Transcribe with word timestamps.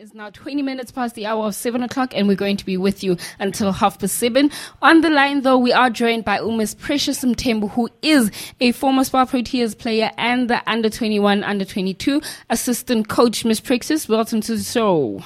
is 0.00 0.14
now 0.14 0.30
20 0.30 0.62
minutes 0.62 0.90
past 0.90 1.14
the 1.14 1.26
hour 1.26 1.44
of 1.44 1.54
7 1.54 1.82
o'clock, 1.82 2.16
and 2.16 2.26
we're 2.26 2.34
going 2.34 2.56
to 2.56 2.64
be 2.64 2.78
with 2.78 3.04
you 3.04 3.18
until 3.38 3.70
half 3.70 3.98
past 3.98 4.14
7. 4.14 4.50
On 4.80 5.02
the 5.02 5.10
line, 5.10 5.42
though, 5.42 5.58
we 5.58 5.74
are 5.74 5.90
joined 5.90 6.24
by 6.24 6.38
Umis 6.38 6.74
Precious 6.74 7.22
Mthembu, 7.22 7.70
who 7.72 7.90
is 8.00 8.30
a 8.60 8.72
former 8.72 9.04
Spar 9.04 9.26
Proteas 9.26 9.76
player 9.76 10.10
and 10.16 10.48
the 10.48 10.62
under 10.66 10.88
21, 10.88 11.44
under 11.44 11.66
22 11.66 12.22
assistant 12.48 13.08
coach. 13.08 13.44
Miss 13.44 13.60
Precious, 13.60 14.08
welcome 14.08 14.40
to 14.40 14.56
the 14.56 14.62
show. 14.62 15.22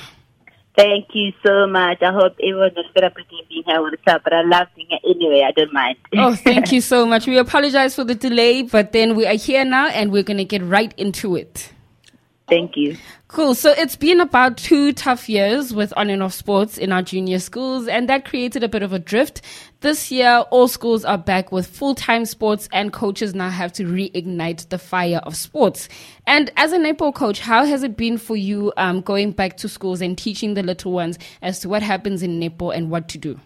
Thank 0.76 1.06
you 1.14 1.32
so 1.46 1.68
much. 1.68 2.02
I 2.02 2.12
hope 2.12 2.34
everyone 2.42 2.72
is 2.76 2.86
fed 2.94 3.04
up 3.04 3.14
with 3.14 3.30
me 3.30 3.46
being 3.48 3.62
here 3.64 3.80
with 3.80 3.94
the 4.04 4.20
but 4.24 4.32
I 4.32 4.42
love 4.42 4.66
being 4.74 4.88
here 4.90 4.98
anyway. 5.08 5.44
I 5.46 5.52
don't 5.52 5.72
mind. 5.72 5.98
oh, 6.16 6.34
thank 6.34 6.72
you 6.72 6.80
so 6.80 7.06
much. 7.06 7.28
We 7.28 7.38
apologize 7.38 7.94
for 7.94 8.02
the 8.02 8.16
delay, 8.16 8.62
but 8.62 8.90
then 8.90 9.14
we 9.14 9.24
are 9.24 9.34
here 9.34 9.64
now 9.64 9.86
and 9.86 10.10
we're 10.10 10.24
going 10.24 10.38
to 10.38 10.44
get 10.44 10.62
right 10.62 10.92
into 10.96 11.36
it. 11.36 11.70
Thank 12.48 12.76
you. 12.76 12.96
Cool. 13.34 13.56
So 13.56 13.72
it's 13.72 13.96
been 13.96 14.20
about 14.20 14.56
two 14.56 14.92
tough 14.92 15.28
years 15.28 15.74
with 15.74 15.92
on 15.96 16.08
and 16.08 16.22
off 16.22 16.32
sports 16.32 16.78
in 16.78 16.92
our 16.92 17.02
junior 17.02 17.40
schools, 17.40 17.88
and 17.88 18.08
that 18.08 18.24
created 18.24 18.62
a 18.62 18.68
bit 18.68 18.84
of 18.84 18.92
a 18.92 18.98
drift. 19.00 19.42
This 19.80 20.12
year, 20.12 20.44
all 20.52 20.68
schools 20.68 21.04
are 21.04 21.18
back 21.18 21.50
with 21.50 21.66
full 21.66 21.96
time 21.96 22.26
sports, 22.26 22.68
and 22.72 22.92
coaches 22.92 23.34
now 23.34 23.50
have 23.50 23.72
to 23.72 23.86
reignite 23.86 24.68
the 24.68 24.78
fire 24.78 25.20
of 25.24 25.34
sports. 25.34 25.88
And 26.28 26.52
as 26.56 26.70
a 26.70 26.78
netball 26.78 27.12
coach, 27.12 27.40
how 27.40 27.64
has 27.64 27.82
it 27.82 27.96
been 27.96 28.18
for 28.18 28.36
you 28.36 28.72
um, 28.76 29.00
going 29.00 29.32
back 29.32 29.56
to 29.56 29.68
schools 29.68 30.00
and 30.00 30.16
teaching 30.16 30.54
the 30.54 30.62
little 30.62 30.92
ones 30.92 31.18
as 31.42 31.58
to 31.58 31.68
what 31.68 31.82
happens 31.82 32.22
in 32.22 32.38
netball 32.38 32.72
and 32.72 32.88
what 32.88 33.08
to 33.08 33.18
do? 33.18 33.40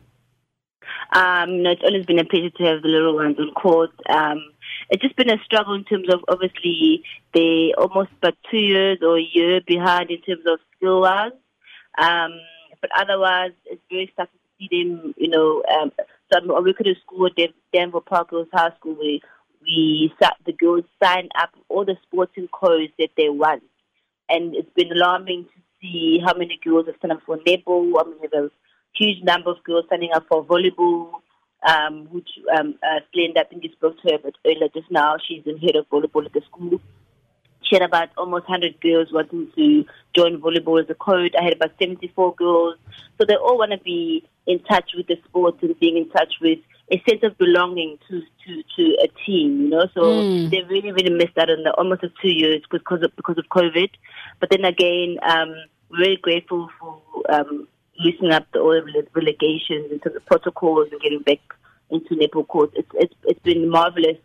Um, 1.15 1.49
you 1.49 1.63
know, 1.63 1.71
it's 1.71 1.83
always 1.83 2.05
been 2.05 2.19
a 2.19 2.27
pleasure 2.27 2.51
to 2.51 2.65
have 2.65 2.83
the 2.83 2.89
little 2.89 3.15
ones 3.15 3.39
on 3.39 3.51
court. 3.55 3.93
Um, 4.11 4.45
it's 4.91 5.03
just 5.03 5.17
been 5.17 5.31
a 5.31 5.43
struggle 5.45 5.75
in 5.75 5.85
terms 5.85 6.09
of 6.13 6.21
obviously 6.29 7.03
they 7.35 7.75
almost 7.77 8.11
about 8.19 8.37
two 8.51 8.59
years 8.59 8.99
or 9.03 9.19
a 9.19 9.29
year 9.33 9.61
behind 9.67 10.11
in 10.11 10.21
terms 10.23 10.45
of 10.47 10.59
skill 10.77 11.03
wise. 11.03 11.33
Um, 11.99 12.33
but 12.81 12.91
otherwise, 12.97 13.53
it's 13.67 13.83
very 13.91 14.05
exciting 14.05 14.33
to 14.33 14.49
see 14.59 14.85
them. 14.85 15.15
You 15.17 15.29
know, 15.29 15.63
um, 15.79 15.93
so 16.33 16.39
I'm, 16.39 16.51
I 16.51 16.61
work 16.61 16.81
at 16.81 16.87
a 16.87 16.95
school 17.05 17.27
at 17.27 17.51
Denver 17.73 18.01
Park 18.01 18.31
Girls 18.31 18.49
High 18.53 18.71
School 18.79 18.95
where 18.95 19.19
we 19.63 20.13
sat, 20.23 20.37
the 20.47 20.53
girls 20.53 20.85
sign 21.03 21.29
up 21.39 21.51
all 21.69 21.85
the 21.85 21.97
sporting 22.07 22.49
codes 22.49 22.93
that 22.99 23.11
they 23.17 23.29
want, 23.29 23.63
and 24.29 24.55
it's 24.55 24.73
been 24.75 24.93
alarming 24.93 25.45
to 25.45 25.61
see 25.83 26.21
how 26.25 26.35
many 26.35 26.59
girls 26.65 26.87
have 26.87 26.95
signed 27.03 27.13
up 27.13 27.23
for 27.27 27.37
netball. 27.39 27.93
I 28.01 28.09
mean, 28.09 28.19
there's 28.33 28.51
a 28.51 28.53
huge 28.95 29.23
number 29.23 29.51
of 29.51 29.63
girls 29.65 29.85
signing 29.91 30.11
up 30.15 30.25
for 30.29 30.45
volleyball 30.45 31.11
um, 31.67 32.07
which 32.11 32.29
um, 32.57 32.75
uh, 32.83 33.01
Splenda, 33.09 33.41
I 33.41 33.45
think 33.45 33.65
you 33.65 33.73
spoke 33.73 34.01
to 34.03 34.13
her 34.13 34.19
but 34.23 34.35
earlier 34.47 34.69
just 34.75 34.91
now. 34.91 35.17
She's 35.27 35.43
in 35.47 35.59
head 35.59 35.77
of 35.77 35.89
volleyball 35.89 36.25
at 36.25 36.33
the 36.33 36.43
school. 36.43 36.81
She 37.63 37.75
had 37.75 37.83
about 37.83 38.11
almost 38.17 38.49
100 38.49 38.81
girls 38.81 39.09
wanting 39.13 39.51
to 39.57 39.85
join 40.15 40.41
volleyball 40.41 40.83
as 40.83 40.89
a 40.89 40.95
coach. 40.95 41.35
I 41.39 41.45
had 41.45 41.55
about 41.55 41.73
74 41.79 42.35
girls. 42.37 42.77
So 43.19 43.27
they 43.27 43.35
all 43.35 43.59
want 43.59 43.73
to 43.73 43.79
be 43.79 44.25
in 44.47 44.61
touch 44.61 44.93
with 44.97 45.07
the 45.09 45.17
sport 45.27 45.63
and 45.63 45.79
being 45.79 45.97
in 45.97 46.09
touch 46.11 46.35
with 46.41 46.61
a 46.91 47.03
sense 47.07 47.23
of 47.23 47.37
belonging 47.37 47.99
to, 48.09 48.21
to, 48.21 48.63
to 48.77 48.97
a 49.03 49.09
team, 49.27 49.63
you 49.63 49.69
know. 49.69 49.89
So 49.93 50.01
mm. 50.01 50.51
they 50.51 50.63
really, 50.63 50.93
really 50.93 51.11
missed 51.11 51.37
out 51.37 51.51
on 51.51 51.63
the 51.65 51.73
almost 51.75 52.05
of 52.05 52.13
two 52.23 52.31
years 52.31 52.63
because 52.71 53.03
of, 53.03 53.15
because 53.17 53.37
of 53.37 53.45
COVID. 53.51 53.91
But 54.41 54.51
then 54.51 54.65
again, 54.65 55.19
um, 55.23 55.55
we're 55.91 56.05
very 56.05 56.17
grateful 56.17 56.71
for 56.81 57.03
um, 57.29 57.69
loosening 57.99 58.33
up 58.33 58.47
the 58.53 58.61
oil 58.61 58.83
relegations 59.15 59.91
into 59.91 60.11
the 60.11 60.21
protocols 60.21 60.89
and 60.93 61.01
getting 61.01 61.23
back 61.23 61.41
into 61.91 62.15
netball 62.15 62.47
courts. 62.47 62.75
It's, 62.77 62.91
it's, 62.95 63.15
it's 63.25 63.41
been 63.41 63.69
marvelous. 63.69 64.17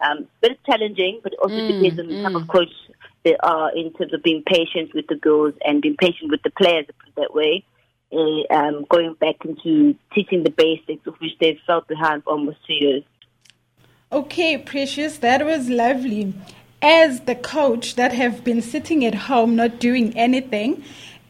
Um, 0.00 0.28
but 0.40 0.52
it's 0.52 0.60
challenging, 0.64 1.20
but 1.22 1.32
it 1.32 1.38
also 1.40 1.56
mm, 1.56 1.68
depends 1.68 1.98
on 1.98 2.06
the 2.06 2.14
mm. 2.14 2.22
type 2.22 2.34
of 2.36 2.42
mm. 2.42 2.52
coach 2.52 2.70
they 3.24 3.36
are 3.36 3.76
in 3.76 3.92
terms 3.94 4.14
of 4.14 4.22
being 4.22 4.42
patient 4.46 4.94
with 4.94 5.06
the 5.08 5.16
girls 5.16 5.54
and 5.64 5.82
being 5.82 5.96
patient 5.96 6.30
with 6.30 6.42
the 6.42 6.50
players, 6.50 6.86
put 6.86 7.14
that 7.16 7.34
way. 7.34 7.64
Uh, 8.10 8.42
um, 8.50 8.86
going 8.88 9.12
back 9.14 9.36
into 9.44 9.94
teaching 10.14 10.42
the 10.42 10.50
basics 10.50 11.06
of 11.06 11.14
which 11.20 11.32
they've 11.40 11.60
felt 11.66 11.86
behind 11.88 12.24
for 12.24 12.30
almost 12.30 12.56
two 12.66 12.72
years. 12.72 13.02
Okay, 14.10 14.56
Precious, 14.56 15.18
that 15.18 15.44
was 15.44 15.68
lovely. 15.68 16.32
As 16.80 17.20
the 17.22 17.34
coach 17.34 17.96
that 17.96 18.12
have 18.14 18.44
been 18.44 18.62
sitting 18.62 19.04
at 19.04 19.14
home 19.14 19.56
not 19.56 19.78
doing 19.78 20.16
anything, 20.16 20.82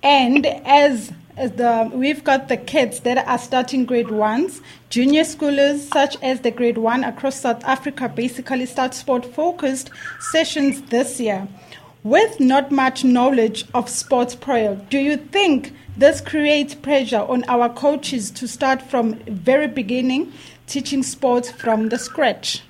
and 0.04 0.46
as 0.46 1.12
the, 1.46 1.90
we've 1.94 2.24
got 2.24 2.48
the 2.48 2.56
kids 2.56 3.00
that 3.00 3.26
are 3.26 3.38
starting 3.38 3.84
grade 3.84 4.10
ones. 4.10 4.60
Junior 4.90 5.22
schoolers, 5.22 5.92
such 5.92 6.16
as 6.22 6.40
the 6.40 6.50
grade 6.50 6.78
one 6.78 7.04
across 7.04 7.40
South 7.40 7.64
Africa, 7.64 8.08
basically 8.08 8.66
start 8.66 8.94
sport 8.94 9.24
focused 9.24 9.90
sessions 10.20 10.82
this 10.82 11.20
year. 11.20 11.46
With 12.02 12.40
not 12.40 12.70
much 12.70 13.04
knowledge 13.04 13.64
of 13.74 13.88
sports 13.88 14.34
prior, 14.34 14.76
do 14.88 14.98
you 14.98 15.16
think 15.16 15.74
this 15.96 16.20
creates 16.20 16.74
pressure 16.74 17.20
on 17.20 17.44
our 17.48 17.68
coaches 17.68 18.30
to 18.32 18.46
start 18.46 18.80
from 18.82 19.14
very 19.24 19.66
beginning 19.66 20.32
teaching 20.66 21.02
sports 21.02 21.50
from 21.50 21.88
the 21.88 21.98
scratch? 21.98 22.62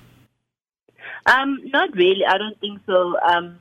Um, 1.25 1.59
not 1.65 1.95
really. 1.95 2.25
I 2.25 2.37
don't 2.37 2.59
think 2.59 2.79
so. 2.85 3.19
Um, 3.21 3.59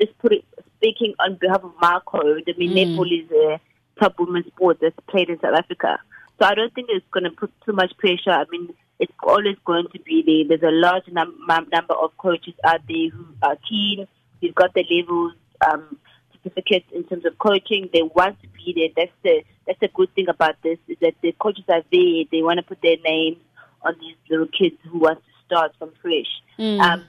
just 0.00 0.16
put 0.18 0.32
it, 0.32 0.44
speaking 0.76 1.14
on 1.18 1.36
behalf 1.36 1.64
of 1.64 1.72
my 1.80 2.00
code, 2.04 2.44
I 2.46 2.58
mean, 2.58 2.70
mm. 2.70 3.58
Top 3.98 4.18
women's 4.18 4.46
sport 4.46 4.78
that's 4.80 4.96
played 5.08 5.30
in 5.30 5.40
South 5.40 5.56
Africa. 5.56 5.98
So 6.38 6.46
I 6.46 6.54
don't 6.54 6.72
think 6.74 6.88
it's 6.90 7.06
going 7.10 7.24
to 7.24 7.30
put 7.30 7.52
too 7.64 7.72
much 7.72 7.96
pressure. 7.98 8.30
I 8.30 8.44
mean, 8.50 8.72
it's 8.98 9.12
always 9.22 9.56
going 9.64 9.86
to 9.92 9.98
be 10.00 10.22
there. 10.26 10.56
There's 10.58 10.72
a 10.72 10.74
large 10.74 11.04
num- 11.08 11.38
number 11.46 11.94
of 11.94 12.16
coaches 12.16 12.54
out 12.64 12.80
there 12.88 13.08
who 13.10 13.26
are 13.42 13.56
keen. 13.68 14.06
They've 14.40 14.54
got 14.54 14.74
the 14.74 14.84
levels, 14.90 15.34
um, 15.68 15.98
certificates 16.32 16.86
in 16.92 17.04
terms 17.04 17.24
of 17.24 17.38
coaching. 17.38 17.90
They 17.92 18.02
want 18.02 18.40
to 18.42 18.48
be 18.48 18.72
there. 18.74 18.88
That's 18.96 19.16
the 19.22 19.42
that's 19.66 19.80
the 19.80 19.88
good 19.88 20.14
thing 20.14 20.28
about 20.28 20.56
this 20.62 20.78
is 20.88 20.96
that 21.00 21.14
the 21.22 21.32
coaches 21.32 21.64
are 21.68 21.82
there. 21.92 22.24
They 22.30 22.42
want 22.42 22.58
to 22.58 22.62
put 22.62 22.80
their 22.82 22.96
names 23.04 23.38
on 23.82 23.94
these 24.00 24.16
little 24.30 24.46
kids 24.46 24.76
who 24.90 25.00
want 25.00 25.18
to 25.18 25.30
start 25.46 25.72
from 25.78 25.92
fresh. 26.00 26.26
Mm. 26.58 26.80
Um, 26.80 27.04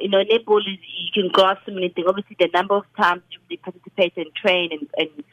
you 0.00 0.08
know, 0.08 0.18
netball 0.18 0.60
is 0.60 0.78
you 0.96 1.10
can 1.14 1.30
grasp 1.32 1.62
so 1.66 1.72
many 1.72 1.88
things. 1.88 2.06
Obviously, 2.08 2.36
the 2.38 2.48
number 2.52 2.74
of 2.74 2.84
times 2.96 3.22
you 3.48 3.58
participate 3.58 4.16
and 4.16 4.34
train 4.34 4.70
and, 4.72 4.88
and 4.96 5.24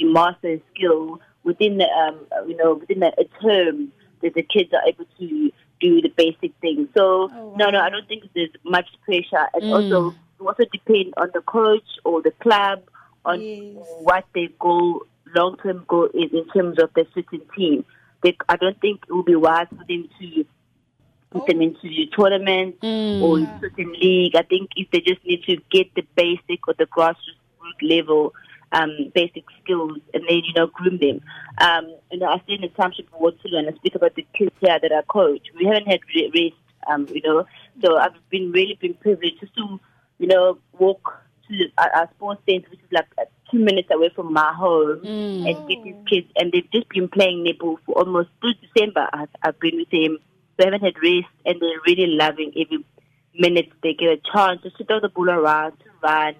you 0.00 0.12
master 0.12 0.48
a 0.48 0.62
skill 0.74 1.20
within 1.44 1.78
the, 1.78 1.86
um, 1.86 2.18
you 2.48 2.56
know, 2.56 2.74
within 2.74 3.02
a, 3.02 3.12
a 3.18 3.24
term 3.42 3.92
that 4.22 4.34
the 4.34 4.42
kids 4.42 4.72
are 4.72 4.86
able 4.86 5.06
to 5.18 5.50
do 5.80 6.00
the 6.02 6.12
basic 6.16 6.52
things. 6.60 6.88
So 6.96 7.30
oh, 7.32 7.48
wow. 7.48 7.54
no, 7.56 7.70
no, 7.70 7.80
I 7.80 7.90
don't 7.90 8.06
think 8.06 8.24
there's 8.34 8.50
much 8.64 8.86
pressure. 9.04 9.46
It 9.54 9.62
mm. 9.62 9.72
also 9.72 10.14
it 10.38 10.42
also 10.42 10.64
depends 10.72 11.12
on 11.16 11.30
the 11.34 11.40
coach 11.40 11.88
or 12.04 12.22
the 12.22 12.32
club 12.42 12.82
on 13.24 13.40
yes. 13.40 13.76
what 14.00 14.24
their 14.34 14.48
goal, 14.58 15.02
long 15.34 15.56
term 15.62 15.84
goal 15.88 16.08
is 16.14 16.32
in 16.32 16.46
terms 16.48 16.78
of 16.78 16.92
the 16.94 17.06
certain 17.14 17.42
team. 17.56 17.84
They, 18.22 18.36
I 18.48 18.56
don't 18.56 18.78
think 18.80 19.02
it 19.08 19.12
would 19.12 19.26
be 19.26 19.36
wise 19.36 19.66
for 19.70 19.84
them 19.88 20.08
to 20.20 20.44
put 21.30 21.42
oh. 21.42 21.46
them 21.46 21.62
into 21.62 22.06
tournaments 22.06 22.78
mm. 22.82 23.22
or 23.22 23.38
certain 23.60 23.92
league. 23.92 24.36
I 24.36 24.42
think 24.42 24.70
if 24.76 24.90
they 24.90 25.00
just 25.00 25.24
need 25.24 25.42
to 25.44 25.56
get 25.70 25.94
the 25.94 26.02
basic 26.14 26.66
or 26.68 26.74
the 26.74 26.86
grassroots 26.86 27.16
level 27.82 28.34
um, 28.72 29.10
basic 29.14 29.44
skills 29.62 29.98
and 30.14 30.24
then, 30.28 30.42
you 30.44 30.52
know, 30.54 30.66
groom 30.68 30.98
them. 30.98 31.20
Um, 31.58 31.94
you 32.10 32.18
know, 32.18 32.26
I 32.26 32.38
stay 32.44 32.54
in 32.54 32.60
the 32.62 32.68
township 32.68 33.12
of 33.12 33.20
Waterloo 33.20 33.58
and 33.58 33.68
I 33.68 33.72
speak 33.76 33.94
about 33.94 34.14
the 34.14 34.26
kids 34.34 34.52
here 34.60 34.78
that 34.80 34.92
I 34.92 35.02
coach. 35.02 35.46
We 35.58 35.66
haven't 35.66 35.86
had 35.86 36.00
rest, 36.16 36.54
um, 36.88 37.06
you 37.10 37.22
know, 37.22 37.46
so 37.82 37.96
I've 37.96 38.14
been 38.30 38.52
really 38.52 38.78
been 38.80 38.94
privileged 38.94 39.40
just 39.40 39.54
to, 39.56 39.80
you 40.18 40.26
know, 40.26 40.58
walk 40.78 41.20
to 41.48 41.68
our, 41.78 41.90
our 41.94 42.10
sports 42.16 42.42
center, 42.48 42.68
which 42.70 42.80
is 42.80 42.92
like 42.92 43.06
uh, 43.18 43.24
two 43.50 43.58
minutes 43.58 43.88
away 43.90 44.10
from 44.14 44.32
my 44.32 44.52
home, 44.52 45.00
mm. 45.00 45.48
and 45.48 45.68
get 45.68 45.82
these 45.82 45.94
kids. 46.08 46.26
And 46.36 46.52
they've 46.52 46.70
just 46.70 46.88
been 46.88 47.08
playing 47.08 47.44
netball 47.44 47.76
for 47.84 47.98
almost 47.98 48.28
through 48.40 48.54
December. 48.54 49.08
I've, 49.12 49.28
I've 49.42 49.58
been 49.60 49.76
with 49.76 49.90
them. 49.90 50.18
They 50.56 50.64
haven't 50.64 50.82
had 50.82 50.94
rest, 51.02 51.26
and 51.46 51.60
they're 51.60 51.80
really 51.86 52.06
loving 52.06 52.52
every 52.56 52.84
minute 53.34 53.70
they 53.82 53.94
get 53.94 54.08
a 54.08 54.20
chance 54.32 54.62
just 54.62 54.76
to 54.78 54.84
throw 54.84 55.00
the 55.00 55.08
ball 55.08 55.30
around, 55.30 55.72
to 55.80 55.86
run, 56.02 56.34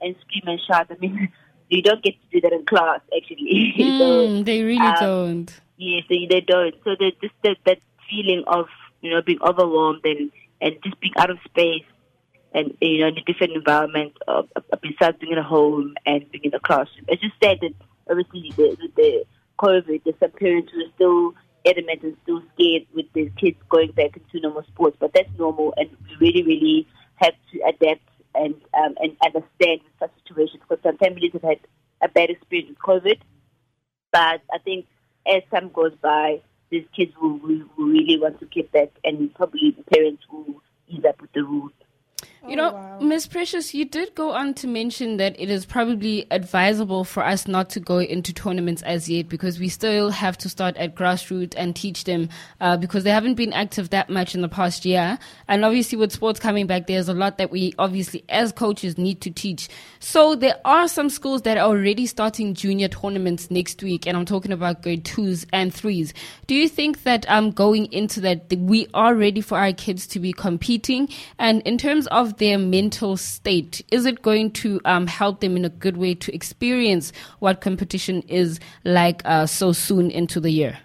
and 0.00 0.14
scream 0.20 0.44
and 0.46 0.60
shout. 0.66 0.86
I 0.90 0.96
mean, 0.98 1.28
you 1.68 1.82
don't 1.82 2.02
get 2.02 2.14
to 2.20 2.28
do 2.32 2.40
that 2.42 2.52
in 2.52 2.64
class 2.66 3.00
actually. 3.16 3.74
Mm, 3.78 3.98
so, 3.98 4.42
they 4.42 4.62
really 4.62 4.86
um, 4.86 4.96
don't. 5.00 5.60
Yes, 5.76 6.04
they, 6.08 6.26
they 6.28 6.40
don't. 6.40 6.74
So 6.84 6.96
there's 6.98 7.14
just 7.20 7.34
that, 7.42 7.56
that 7.66 7.78
feeling 8.08 8.44
of 8.46 8.66
you 9.00 9.10
know 9.10 9.22
being 9.22 9.40
overwhelmed 9.42 10.04
and 10.04 10.30
and 10.60 10.76
just 10.82 10.98
being 11.00 11.12
out 11.18 11.30
of 11.30 11.38
space 11.44 11.84
and 12.52 12.76
you 12.80 13.00
know 13.00 13.08
in 13.08 13.18
a 13.18 13.22
different 13.22 13.52
environment 13.52 14.12
of, 14.26 14.48
of, 14.56 14.64
besides 14.80 15.18
being 15.20 15.34
at 15.34 15.44
home 15.44 15.94
and 16.06 16.30
being 16.30 16.44
in 16.44 16.50
the 16.50 16.60
classroom. 16.60 17.04
It's 17.08 17.22
just 17.22 17.34
sad 17.42 17.58
that 17.60 17.74
obviously 18.08 18.52
the, 18.56 18.76
the, 18.80 18.88
the 18.96 19.24
COVID, 19.58 20.02
there's 20.04 20.16
some 20.20 20.30
parents 20.32 20.72
who 20.72 20.80
are 20.80 20.92
still 20.94 21.34
adamant 21.66 22.02
and 22.02 22.16
still 22.22 22.42
scared 22.54 22.86
with 22.94 23.06
their 23.12 23.28
kids 23.30 23.58
going 23.68 23.90
back 23.92 24.16
into 24.16 24.40
normal 24.40 24.62
sports, 24.64 24.96
but 25.00 25.12
that's 25.12 25.28
normal 25.38 25.74
and 25.76 25.90
we 26.20 26.26
really, 26.26 26.42
really 26.42 26.86
have 27.16 27.34
to 27.52 27.60
adapt 27.66 28.02
and 28.36 28.54
um, 28.74 28.94
and 29.00 29.16
understand 29.24 29.80
such 29.98 30.10
situations 30.22 30.62
because 30.68 30.82
some 30.82 30.96
families 30.98 31.32
have 31.32 31.42
had 31.42 31.60
a 32.02 32.08
bad 32.08 32.30
experience 32.30 32.70
with 32.70 32.78
COVID. 32.78 33.20
But 34.12 34.42
I 34.52 34.58
think 34.64 34.86
as 35.26 35.42
time 35.50 35.70
goes 35.72 35.94
by, 36.00 36.40
these 36.70 36.86
kids 36.94 37.12
will, 37.20 37.38
will, 37.38 37.64
really 37.76 38.18
want 38.20 38.40
to 38.40 38.46
get 38.46 38.72
back, 38.72 38.90
and 39.04 39.34
probably 39.34 39.70
the 39.76 39.82
parents 39.84 40.22
will 40.30 40.62
ease 40.88 41.04
up 41.04 41.20
with 41.20 41.32
the 41.32 41.42
rules. 41.42 41.72
You 42.48 42.54
know, 42.54 42.72
wow. 42.72 42.98
Miss 43.00 43.26
Precious, 43.26 43.74
you 43.74 43.84
did 43.84 44.14
go 44.14 44.30
on 44.30 44.54
to 44.54 44.68
mention 44.68 45.16
that 45.16 45.34
it 45.38 45.50
is 45.50 45.66
probably 45.66 46.26
advisable 46.30 47.02
for 47.02 47.24
us 47.24 47.48
not 47.48 47.68
to 47.70 47.80
go 47.80 47.98
into 47.98 48.32
tournaments 48.32 48.82
as 48.82 49.08
yet 49.08 49.28
because 49.28 49.58
we 49.58 49.68
still 49.68 50.10
have 50.10 50.38
to 50.38 50.48
start 50.48 50.76
at 50.76 50.94
grassroots 50.94 51.54
and 51.56 51.74
teach 51.74 52.04
them 52.04 52.28
uh, 52.60 52.76
because 52.76 53.02
they 53.02 53.10
haven't 53.10 53.34
been 53.34 53.52
active 53.52 53.90
that 53.90 54.08
much 54.08 54.34
in 54.36 54.42
the 54.42 54.48
past 54.48 54.84
year. 54.84 55.18
And 55.48 55.64
obviously, 55.64 55.98
with 55.98 56.12
sports 56.12 56.38
coming 56.38 56.68
back, 56.68 56.86
there's 56.86 57.08
a 57.08 57.14
lot 57.14 57.38
that 57.38 57.50
we 57.50 57.74
obviously, 57.78 58.24
as 58.28 58.52
coaches, 58.52 58.96
need 58.96 59.20
to 59.22 59.30
teach. 59.30 59.68
So 59.98 60.36
there 60.36 60.60
are 60.64 60.86
some 60.86 61.10
schools 61.10 61.42
that 61.42 61.56
are 61.56 61.66
already 61.66 62.06
starting 62.06 62.54
junior 62.54 62.88
tournaments 62.88 63.50
next 63.50 63.82
week, 63.82 64.06
and 64.06 64.16
I'm 64.16 64.24
talking 64.24 64.52
about 64.52 64.82
grade 64.82 65.04
twos 65.04 65.46
and 65.52 65.74
threes. 65.74 66.14
Do 66.46 66.54
you 66.54 66.68
think 66.68 67.02
that 67.02 67.28
um, 67.28 67.50
going 67.50 67.86
into 67.92 68.20
that, 68.20 68.52
we 68.56 68.86
are 68.94 69.14
ready 69.16 69.40
for 69.40 69.58
our 69.58 69.72
kids 69.72 70.06
to 70.08 70.20
be 70.20 70.32
competing? 70.32 71.08
And 71.40 71.60
in 71.62 71.76
terms 71.76 72.06
of 72.08 72.25
their 72.34 72.58
mental 72.58 73.16
state? 73.16 73.84
Is 73.90 74.06
it 74.06 74.22
going 74.22 74.50
to 74.52 74.80
um, 74.84 75.06
help 75.06 75.40
them 75.40 75.56
in 75.56 75.64
a 75.64 75.68
good 75.68 75.96
way 75.96 76.14
to 76.14 76.34
experience 76.34 77.12
what 77.38 77.60
competition 77.60 78.22
is 78.22 78.60
like 78.84 79.22
uh, 79.24 79.46
so 79.46 79.72
soon 79.72 80.10
into 80.10 80.40
the 80.40 80.50
year? 80.50 80.78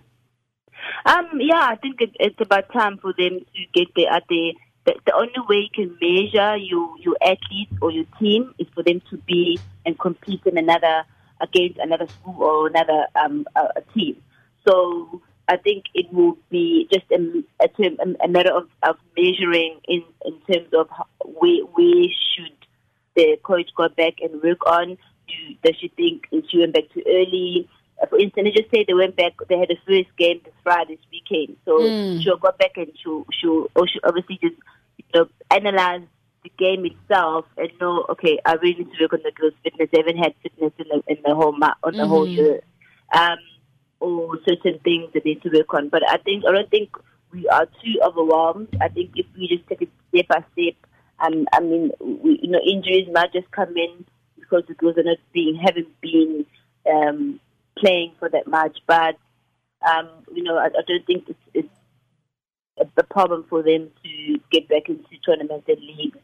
Um, 1.05 1.25
yeah, 1.39 1.67
I 1.67 1.75
think 1.75 2.01
it, 2.01 2.11
it's 2.19 2.39
about 2.39 2.71
time 2.71 2.97
for 2.97 3.13
them 3.17 3.39
to 3.39 3.61
get 3.73 3.87
there 3.95 4.11
at 4.11 4.23
the 4.29 4.53
the, 4.85 4.95
the 5.05 5.13
only 5.13 5.33
way 5.47 5.57
you 5.57 5.69
can 5.73 5.97
measure 6.01 6.57
your 6.57 6.97
your 6.99 7.15
athletes 7.21 7.73
or 7.81 7.91
your 7.91 8.05
team 8.19 8.53
is 8.57 8.67
for 8.73 8.83
them 8.83 9.01
to 9.09 9.17
be 9.17 9.59
and 9.85 9.99
compete 9.99 10.41
in 10.45 10.57
another 10.57 11.03
against 11.39 11.77
another 11.79 12.07
school 12.07 12.43
or 12.43 12.67
another 12.67 13.07
um, 13.15 13.45
team. 13.93 14.15
So 14.67 15.21
I 15.51 15.57
think 15.57 15.83
it 15.93 16.11
will 16.13 16.37
be 16.49 16.87
just 16.93 17.03
a, 17.11 17.17
a, 17.61 18.23
a 18.23 18.27
matter 18.29 18.53
of, 18.53 18.69
of 18.83 18.95
measuring 19.17 19.81
in, 19.85 20.01
in 20.25 20.39
terms 20.49 20.69
of 20.73 20.87
how, 20.89 21.05
where, 21.25 21.65
where 21.73 22.05
should 22.33 22.55
the 23.17 23.37
coach 23.43 23.69
go 23.75 23.89
back 23.89 24.13
and 24.21 24.41
work 24.41 24.65
on. 24.65 24.97
Do, 25.27 25.33
does 25.61 25.75
she 25.81 25.89
think 25.89 26.27
she 26.49 26.59
went 26.59 26.73
back 26.73 26.85
too 26.93 27.03
early? 27.05 27.67
Uh, 28.01 28.05
for 28.05 28.17
instance, 28.17 28.45
let's 28.45 28.59
just 28.59 28.71
say 28.71 28.85
they 28.87 28.93
went 28.93 29.17
back, 29.17 29.33
they 29.49 29.57
had 29.57 29.67
the 29.67 29.75
first 29.85 30.15
game 30.17 30.39
this 30.45 30.53
Friday, 30.63 30.95
this 30.95 31.05
weekend. 31.11 31.57
So 31.65 31.79
mm. 31.79 32.23
she'll 32.23 32.37
go 32.37 32.51
back 32.57 32.77
and 32.77 32.87
she'll, 33.03 33.25
she'll, 33.33 33.67
or 33.75 33.89
she'll 33.89 34.01
obviously 34.05 34.39
just 34.41 34.55
you 34.95 35.03
know, 35.13 35.27
analyze 35.49 36.03
the 36.43 36.51
game 36.57 36.85
itself 36.85 37.43
and 37.57 37.69
know, 37.81 38.05
okay, 38.11 38.39
I 38.45 38.53
really 38.53 38.85
need 38.85 38.93
to 38.93 39.03
work 39.03 39.13
on 39.15 39.19
the 39.25 39.33
girls' 39.33 39.53
fitness. 39.63 39.89
They 39.91 39.99
haven't 39.99 40.17
had 40.17 40.33
fitness 40.41 40.71
in 40.79 40.85
the, 40.87 41.03
in 41.07 41.17
the 41.25 41.35
whole, 41.35 41.51
ma- 41.51 41.73
on 41.83 41.91
the 41.91 42.03
mm-hmm. 42.03 42.09
whole 42.09 42.25
year. 42.25 42.61
Um, 43.13 43.37
or 44.01 44.37
certain 44.47 44.79
things 44.79 45.13
that 45.13 45.23
need 45.23 45.41
to 45.43 45.49
work 45.49 45.73
on. 45.73 45.89
But 45.89 46.01
I 46.09 46.17
think 46.17 46.43
I 46.45 46.51
don't 46.51 46.69
think 46.69 46.89
we 47.31 47.47
are 47.47 47.65
too 47.65 47.99
overwhelmed. 48.03 48.75
I 48.81 48.89
think 48.89 49.11
if 49.15 49.25
we 49.37 49.47
just 49.47 49.67
take 49.67 49.83
it 49.83 49.89
step 50.09 50.27
by 50.27 50.43
step, 50.53 50.75
um, 51.19 51.45
I 51.53 51.61
mean, 51.61 51.91
we, 51.99 52.39
you 52.41 52.49
know, 52.49 52.59
injuries 52.59 53.07
might 53.13 53.31
just 53.31 53.49
come 53.51 53.77
in 53.77 54.05
because 54.39 54.63
the 54.67 54.73
girls 54.73 54.97
are 54.97 55.03
not 55.03 55.17
being 55.31 55.55
haven't 55.55 55.89
been 56.01 56.45
um, 56.91 57.39
playing 57.77 58.13
for 58.19 58.27
that 58.29 58.47
much. 58.47 58.77
But 58.87 59.15
um, 59.87 60.09
you 60.33 60.43
know, 60.43 60.57
I, 60.57 60.65
I 60.65 60.81
don't 60.87 61.05
think 61.05 61.29
it's, 61.29 61.69
it's 62.75 62.91
a 62.97 63.03
problem 63.03 63.45
for 63.49 63.61
them 63.63 63.89
to 64.03 64.39
get 64.51 64.67
back 64.67 64.89
into 64.89 65.03
tournaments 65.25 65.67
and 65.67 65.79
leagues. 65.79 66.17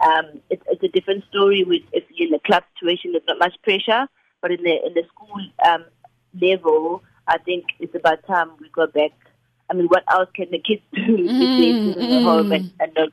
Um, 0.00 0.40
it's, 0.48 0.62
it's 0.68 0.82
a 0.82 0.88
different 0.88 1.24
story 1.28 1.64
with 1.64 1.82
if 1.92 2.04
you're 2.10 2.28
in 2.28 2.34
a 2.34 2.40
club 2.40 2.62
situation. 2.74 3.12
There's 3.12 3.24
not 3.26 3.38
much 3.38 3.54
pressure, 3.62 4.06
but 4.40 4.50
in 4.52 4.62
the 4.62 4.86
in 4.86 4.94
the 4.94 5.02
school 5.12 5.40
um, 5.68 5.84
level, 6.40 7.02
I 7.28 7.38
think 7.38 7.66
it's 7.78 7.94
about 7.94 8.26
time 8.26 8.50
we 8.60 8.68
go 8.70 8.86
back. 8.86 9.12
I 9.70 9.74
mean, 9.74 9.86
what 9.86 10.02
else 10.10 10.30
can 10.34 10.50
the 10.50 10.58
kids 10.58 10.82
do 10.94 11.00
mm, 11.00 11.90
if 11.90 11.96
they 11.96 12.02
mm. 12.02 12.22
home 12.22 12.52
and, 12.52 12.72
and 12.80 12.92
not 12.96 13.10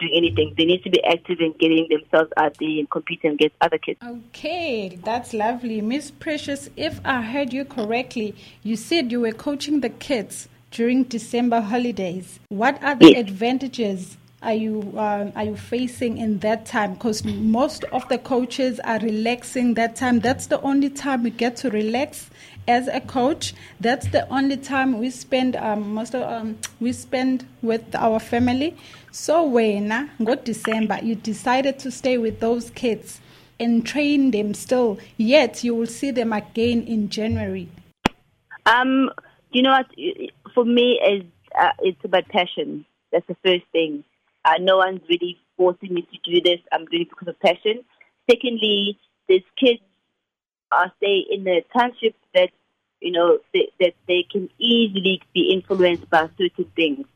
do 0.00 0.06
anything? 0.14 0.54
They 0.58 0.64
need 0.64 0.82
to 0.82 0.90
be 0.90 1.02
active 1.04 1.38
in 1.40 1.52
getting 1.60 1.86
themselves 1.88 2.32
out 2.36 2.56
there 2.58 2.68
and 2.68 2.90
competing 2.90 3.32
against 3.32 3.54
other 3.60 3.78
kids. 3.78 4.00
Okay, 4.04 4.98
that's 5.04 5.32
lovely. 5.32 5.80
Miss 5.80 6.10
Precious, 6.10 6.68
if 6.76 7.00
I 7.04 7.22
heard 7.22 7.52
you 7.52 7.64
correctly, 7.64 8.34
you 8.64 8.74
said 8.76 9.12
you 9.12 9.20
were 9.20 9.32
coaching 9.32 9.80
the 9.80 9.90
kids 9.90 10.48
during 10.72 11.04
December 11.04 11.60
holidays. 11.60 12.40
What 12.48 12.82
are 12.82 12.96
the 12.96 13.12
yes. 13.12 13.20
advantages 13.20 14.16
are 14.42 14.54
you 14.54 14.92
uh, 14.96 15.30
are 15.36 15.44
you 15.44 15.56
facing 15.56 16.18
in 16.18 16.40
that 16.40 16.66
time? 16.66 16.94
Because 16.94 17.24
most 17.24 17.84
of 17.84 18.08
the 18.08 18.18
coaches 18.18 18.80
are 18.80 18.98
relaxing 18.98 19.74
that 19.74 19.96
time. 19.96 20.20
That's 20.20 20.46
the 20.46 20.60
only 20.62 20.90
time 20.90 21.22
we 21.22 21.30
get 21.30 21.56
to 21.58 21.70
relax 21.70 22.28
as 22.66 22.88
a 22.88 23.00
coach. 23.00 23.54
That's 23.80 24.08
the 24.08 24.28
only 24.28 24.56
time 24.56 24.98
we 24.98 25.10
spend 25.10 25.56
um, 25.56 25.94
most 25.94 26.14
of 26.14 26.22
um, 26.22 26.58
we 26.80 26.92
spend 26.92 27.46
with 27.62 27.94
our 27.94 28.18
family. 28.18 28.76
So 29.10 29.44
when 29.44 30.10
got 30.24 30.44
December, 30.44 30.98
you 31.02 31.14
decided 31.14 31.78
to 31.80 31.90
stay 31.90 32.18
with 32.18 32.40
those 32.40 32.70
kids 32.70 33.20
and 33.60 33.86
train 33.86 34.30
them 34.30 34.54
still. 34.54 34.98
Yet 35.16 35.62
you 35.62 35.74
will 35.74 35.86
see 35.86 36.10
them 36.10 36.32
again 36.32 36.82
in 36.82 37.08
January. 37.08 37.68
Um, 38.66 39.10
you 39.50 39.62
know 39.62 39.70
what? 39.70 39.86
For 40.54 40.64
me, 40.64 40.98
is 41.00 41.24
uh, 41.58 41.72
it's 41.80 42.04
about 42.04 42.28
passion. 42.28 42.84
That's 43.12 43.26
the 43.26 43.36
first 43.44 43.64
thing. 43.72 44.04
Uh, 44.44 44.54
no 44.60 44.78
one's 44.78 45.02
really 45.08 45.38
forcing 45.56 45.94
me 45.94 46.02
to 46.02 46.30
do 46.30 46.40
this. 46.40 46.60
I'm 46.72 46.86
doing 46.86 47.02
it 47.02 47.10
because 47.10 47.28
of 47.28 47.40
passion. 47.40 47.84
Secondly, 48.30 48.98
these 49.28 49.42
kids 49.58 49.80
are 50.70 50.92
stay 50.96 51.24
in 51.30 51.44
the 51.44 51.62
township 51.76 52.16
that 52.34 52.50
you 53.00 53.12
know 53.12 53.38
they, 53.52 53.68
that 53.80 53.94
they 54.08 54.24
can 54.30 54.48
easily 54.58 55.20
be 55.34 55.52
influenced 55.52 56.08
by 56.10 56.28
certain 56.38 56.70
things. 56.74 57.06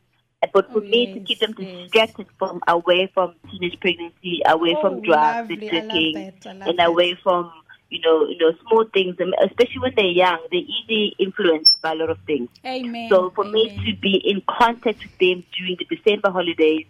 Uh, 0.42 0.48
but 0.52 0.70
for 0.70 0.78
oh, 0.78 0.82
me 0.82 1.06
yes, 1.06 1.14
to 1.14 1.20
keep 1.20 1.38
them 1.40 1.52
distracted 1.52 2.26
yes. 2.28 2.36
from 2.38 2.60
away 2.68 3.10
from 3.12 3.34
teenage 3.50 3.78
pregnancy, 3.80 4.42
away 4.46 4.74
oh, 4.76 4.80
from 4.80 5.02
drugs 5.02 5.50
and 5.50 5.60
drinking, 5.60 6.32
and 6.44 6.80
away 6.80 7.18
from 7.22 7.50
you 7.88 8.00
know, 8.00 8.26
you 8.26 8.36
know, 8.38 8.52
small 8.66 8.84
things, 8.92 9.16
especially 9.44 9.78
when 9.78 9.92
they're 9.96 10.06
young, 10.06 10.38
they're 10.50 10.60
easily 10.60 11.14
influenced 11.20 11.80
by 11.82 11.92
a 11.92 11.94
lot 11.94 12.10
of 12.10 12.18
things. 12.26 12.48
Amen. 12.64 13.08
So 13.08 13.30
for 13.30 13.44
Amen. 13.44 13.54
me 13.54 13.92
to 13.92 14.00
be 14.00 14.20
in 14.24 14.42
contact 14.48 14.98
with 15.04 15.18
them 15.18 15.44
during 15.56 15.76
the 15.78 15.96
December 15.96 16.30
holidays 16.30 16.86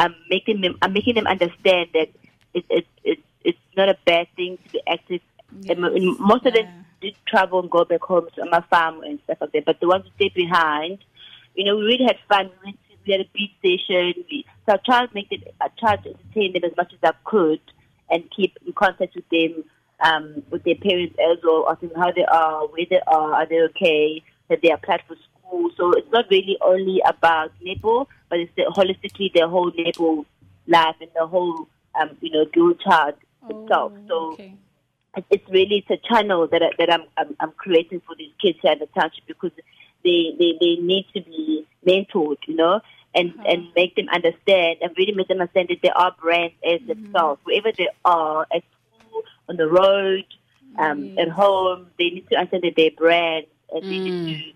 I'm 0.00 0.14
making 0.30 0.62
them 0.62 0.78
I'm 0.80 0.94
making 0.94 1.14
them 1.14 1.26
understand 1.26 1.90
that 1.92 2.08
it, 2.54 2.64
it, 2.70 2.86
it 3.04 3.18
it's 3.44 3.58
not 3.76 3.88
a 3.90 3.98
bad 4.06 4.26
thing 4.34 4.58
to 4.64 4.72
be 4.72 4.80
active. 4.88 5.20
Yes. 5.60 5.76
And 5.76 6.18
most 6.18 6.46
of 6.46 6.54
them 6.54 6.86
did 7.02 7.14
travel 7.26 7.60
and 7.60 7.70
go 7.70 7.84
back 7.84 8.00
home 8.00 8.28
to 8.36 8.44
my 8.46 8.62
farm 8.70 9.02
and 9.02 9.18
stuff 9.24 9.38
like 9.40 9.52
that. 9.52 9.64
But 9.66 9.80
the 9.80 9.88
ones 9.88 10.04
who 10.04 10.10
stayed 10.16 10.34
behind, 10.34 10.98
you 11.54 11.64
know, 11.64 11.76
we 11.76 11.82
really 11.82 12.04
had 12.04 12.16
fun. 12.28 12.46
We, 12.46 12.66
went 12.66 12.78
to, 12.88 12.96
we 13.06 13.12
had 13.12 13.20
a 13.20 13.28
beach 13.34 13.52
station. 13.58 14.24
We, 14.30 14.46
so 14.64 14.74
I 14.74 14.76
tried 14.78 15.06
to 15.06 15.14
make 15.14 15.30
it, 15.30 15.54
I 15.60 15.68
tried 15.78 16.02
to 16.04 16.10
entertain 16.10 16.52
them 16.54 16.64
as 16.64 16.76
much 16.76 16.92
as 16.92 16.98
I 17.02 17.12
could 17.24 17.60
and 18.08 18.24
keep 18.34 18.56
in 18.64 18.72
contact 18.72 19.14
with 19.14 19.28
them, 19.28 19.64
um, 20.00 20.42
with 20.50 20.64
their 20.64 20.76
parents 20.76 21.16
as 21.30 21.38
well, 21.42 21.68
asking 21.70 21.90
how 21.96 22.10
they 22.12 22.24
are, 22.24 22.66
where 22.68 22.86
they 22.88 23.00
are, 23.06 23.34
are 23.34 23.46
they 23.46 23.60
okay, 23.62 24.22
that 24.48 24.60
they 24.62 24.70
applied 24.70 25.02
for 25.06 25.16
school. 25.50 25.70
So 25.76 25.92
it's 25.92 26.10
not 26.10 26.26
really 26.30 26.56
only 26.60 27.02
about 27.06 27.52
netball, 27.64 28.06
but 28.28 28.38
it's 28.38 28.52
the, 28.56 28.64
holistically 28.76 29.32
the 29.32 29.48
whole 29.48 29.70
netball 29.72 30.24
life 30.66 30.96
and 31.00 31.10
the 31.14 31.26
whole, 31.26 31.68
um, 32.00 32.16
you 32.20 32.30
know, 32.30 32.44
girl 32.46 32.74
child 32.74 33.14
oh, 33.42 33.64
itself. 33.64 33.92
So 34.08 34.32
okay. 34.32 34.54
it's 35.30 35.48
really 35.50 35.84
it's 35.86 35.90
a 35.90 36.08
channel 36.08 36.46
that 36.48 36.62
I, 36.62 36.70
that 36.78 36.92
I'm, 36.92 37.04
I'm 37.16 37.36
I'm 37.40 37.52
creating 37.52 38.00
for 38.06 38.14
these 38.16 38.32
kids 38.40 38.58
here 38.62 38.72
in 38.72 38.78
the 38.78 38.86
township 38.86 39.26
because 39.26 39.52
they 40.04 40.34
they, 40.38 40.56
they 40.60 40.76
need 40.76 41.06
to 41.14 41.20
be 41.22 41.66
mentored, 41.86 42.38
you 42.46 42.56
know. 42.56 42.80
And, 43.12 43.30
uh-huh. 43.30 43.48
and 43.48 43.66
make 43.74 43.96
them 43.96 44.08
understand 44.08 44.76
and 44.82 44.92
really 44.96 45.12
make 45.12 45.26
them 45.26 45.40
understand 45.40 45.66
that 45.70 45.82
they 45.82 45.90
are 45.90 46.14
brands 46.22 46.54
as 46.64 46.78
mm-hmm. 46.78 46.86
themselves. 46.86 47.40
Wherever 47.42 47.72
they 47.76 47.88
are, 48.04 48.46
at 48.54 48.62
school, 49.00 49.24
on 49.48 49.56
the 49.56 49.66
road, 49.66 50.24
um, 50.78 51.04
yes. 51.06 51.26
at 51.26 51.28
home, 51.30 51.88
they 51.98 52.10
need 52.10 52.28
to 52.28 52.36
understand 52.36 52.62
that 52.62 52.74
they're 52.76 52.92
brands 52.96 53.48
and 53.72 53.82
mm. 53.82 53.88
they 53.88 53.98
need 53.98 54.12
mm. 54.12 54.44
to 54.44 54.52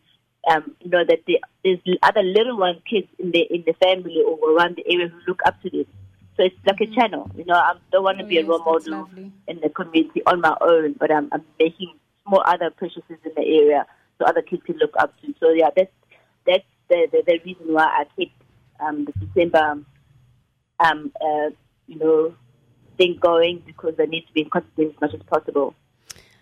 um, 0.50 0.74
you 0.80 0.90
know, 0.90 1.04
that 1.04 1.20
there's 1.64 1.78
other 2.02 2.22
little 2.22 2.58
one 2.58 2.80
kids 2.88 3.08
in 3.18 3.30
the 3.30 3.40
in 3.50 3.64
the 3.66 3.74
family 3.74 4.22
or 4.26 4.38
around 4.52 4.76
the 4.76 4.84
area 4.92 5.08
who 5.08 5.18
look 5.26 5.40
up 5.46 5.60
to 5.62 5.70
this. 5.70 5.86
So 6.36 6.42
it's 6.44 6.56
like 6.66 6.76
mm-hmm. 6.76 6.92
a 6.92 6.96
channel. 6.96 7.30
You 7.36 7.44
know, 7.44 7.54
I 7.54 7.74
don't 7.92 8.04
want 8.04 8.18
to 8.18 8.24
oh, 8.24 8.28
be 8.28 8.34
yes, 8.36 8.44
a 8.44 8.48
role 8.48 8.64
model 8.64 9.08
in 9.48 9.60
the 9.60 9.68
community 9.68 10.22
on 10.26 10.40
my 10.40 10.56
own, 10.60 10.94
but 10.98 11.10
I'm, 11.10 11.28
I'm 11.32 11.44
making 11.58 11.94
more 12.26 12.46
other 12.48 12.70
preciouses 12.70 13.18
in 13.24 13.32
the 13.36 13.42
area 13.42 13.86
so 14.18 14.24
other 14.24 14.42
kids 14.42 14.62
can 14.64 14.76
look 14.78 14.94
up 14.98 15.12
to. 15.20 15.34
So 15.40 15.50
yeah, 15.50 15.70
that's 15.76 15.92
that's 16.46 16.64
the 16.88 17.08
the, 17.12 17.22
the 17.26 17.40
reason 17.44 17.72
why 17.72 17.84
I 17.84 18.04
keep 18.16 18.32
um, 18.80 19.04
the 19.04 19.12
December 19.12 19.84
um, 20.80 21.12
uh, 21.20 21.50
you 21.86 21.98
know 21.98 22.34
thing 22.96 23.18
going 23.20 23.62
because 23.66 23.94
I 23.98 24.06
need 24.06 24.26
to 24.26 24.32
be 24.32 24.42
in 24.42 24.50
contact 24.50 24.78
as 24.78 25.00
much 25.00 25.14
as 25.14 25.22
possible. 25.22 25.74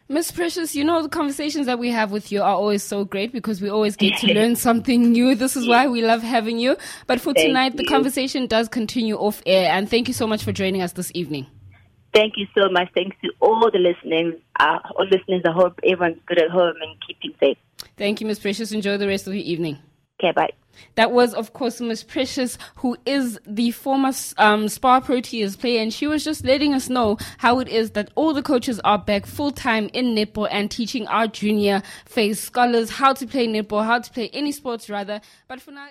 Miss 0.09 0.31
Precious, 0.31 0.75
you 0.75 0.85
know, 0.85 1.03
the 1.03 1.09
conversations 1.09 1.67
that 1.67 1.79
we 1.79 1.91
have 1.91 2.11
with 2.13 2.31
you 2.31 2.43
are 2.43 2.55
always 2.55 2.83
so 2.83 3.05
great 3.05 3.33
because 3.33 3.61
we 3.61 3.71
always 3.71 3.97
get 3.97 4.19
to 4.19 4.27
learn 4.35 4.57
something 4.57 5.11
new. 5.11 5.35
This 5.35 5.57
is 5.57 5.67
why 5.67 5.87
we 5.87 6.03
love 6.03 6.23
having 6.23 6.59
you. 6.59 6.77
But 7.07 7.21
for 7.21 7.33
thank 7.33 7.47
tonight, 7.47 7.73
you. 7.73 7.79
the 7.79 7.87
conversation 7.87 8.47
does 8.47 8.69
continue 8.69 9.17
off 9.17 9.43
air. 9.47 9.71
And 9.71 9.89
thank 9.89 10.09
you 10.09 10.15
so 10.15 10.27
much 10.27 10.43
for 10.45 10.53
joining 10.53 10.83
us 10.83 10.93
this 10.93 11.11
evening. 11.15 11.47
Thank 12.13 12.35
you 12.37 12.47
so 12.55 12.69
much. 12.69 12.89
Thanks 12.95 13.17
to 13.23 13.31
all 13.41 13.71
the 13.71 13.79
listeners. 13.79 14.35
Uh, 14.61 14.79
all 14.97 15.07
listeners, 15.07 15.43
I 15.47 15.53
hope 15.53 15.81
everyone's 15.83 16.21
good 16.27 16.43
at 16.43 16.51
home 16.51 16.75
and 16.83 16.97
keeping 17.07 17.35
safe. 17.41 17.57
Thank 17.97 18.21
you, 18.21 18.27
Miss 18.27 18.39
Precious. 18.39 18.73
Enjoy 18.73 18.99
the 18.99 19.09
rest 19.09 19.27
of 19.27 19.35
your 19.35 19.45
evening. 19.45 19.79
Okay, 20.21 20.33
bye. 20.33 20.51
That 20.95 21.13
was, 21.13 21.35
of 21.35 21.53
course, 21.53 21.81
Miss 21.81 22.03
Precious, 22.03 22.59
who 22.77 22.97
is 23.07 23.39
the 23.47 23.71
former 23.71 24.13
um, 24.39 24.69
Spar 24.69 25.01
Proteas 25.01 25.59
player, 25.59 25.81
and 25.81 25.93
she 25.93 26.07
was 26.07 26.25
just 26.25 26.45
letting 26.45 26.75
us 26.75 26.89
know 26.89 27.19
how 27.39 27.61
it 27.61 27.69
is 27.69 27.93
that 27.93 28.11
all 28.15 28.35
the 28.35 28.43
coaches 28.43 28.81
are 28.85 28.99
back 28.99 29.27
full 29.27 29.53
time 29.53 29.89
in 29.93 30.15
netball 30.15 30.49
and 30.51 30.71
teaching 30.71 31.07
our 31.07 31.27
junior 31.27 31.83
phase 32.05 32.41
scholars 32.41 32.91
how 32.91 33.13
to 33.13 33.27
play 33.27 33.47
netball, 33.47 33.85
how 33.85 33.99
to 33.99 34.11
play 34.11 34.29
any 34.33 34.53
sports 34.53 34.91
rather. 34.91 35.21
But 35.49 35.61
for 35.61 35.71
now. 35.71 35.89